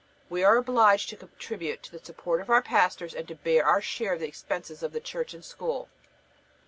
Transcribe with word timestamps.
We 0.31 0.43
are 0.43 0.57
obliged 0.57 1.09
to 1.09 1.15
contribute 1.15 1.83
to 1.83 1.91
the 1.91 2.03
support 2.03 2.41
of 2.41 2.49
our 2.49 2.63
pastors, 2.63 3.13
and 3.13 3.27
to 3.27 3.35
bear 3.35 3.63
our 3.63 3.81
share 3.81 4.15
in 4.15 4.21
the 4.21 4.27
expenses 4.27 4.81
of 4.81 4.93
the 4.93 4.99
church 4.99 5.35
and 5.35 5.45
school. 5.45 5.89